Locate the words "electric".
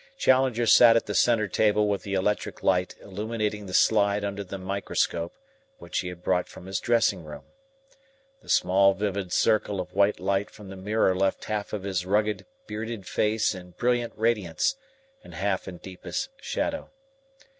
2.15-2.63